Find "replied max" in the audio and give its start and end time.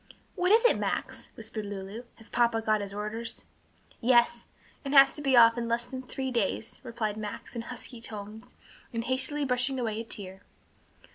6.81-7.55